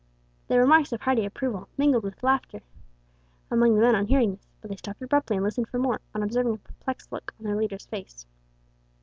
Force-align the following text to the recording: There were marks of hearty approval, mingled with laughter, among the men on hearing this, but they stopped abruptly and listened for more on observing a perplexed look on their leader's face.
There 0.47 0.59
were 0.59 0.65
marks 0.65 0.91
of 0.93 1.01
hearty 1.01 1.25
approval, 1.25 1.69
mingled 1.77 2.03
with 2.03 2.23
laughter, 2.23 2.61
among 3.51 3.75
the 3.75 3.81
men 3.81 3.93
on 3.93 4.07
hearing 4.07 4.31
this, 4.31 4.47
but 4.59 4.71
they 4.71 4.75
stopped 4.75 4.99
abruptly 5.03 5.35
and 5.35 5.43
listened 5.45 5.67
for 5.67 5.77
more 5.77 6.01
on 6.15 6.23
observing 6.23 6.55
a 6.55 6.57
perplexed 6.57 7.11
look 7.11 7.35
on 7.37 7.45
their 7.45 7.55
leader's 7.55 7.85
face. 7.85 8.25